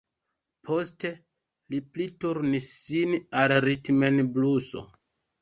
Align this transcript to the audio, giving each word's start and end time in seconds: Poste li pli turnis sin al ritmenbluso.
Poste 0.69 1.11
li 1.73 1.81
pli 1.89 2.07
turnis 2.23 2.71
sin 2.79 3.15
al 3.43 3.55
ritmenbluso. 3.71 4.85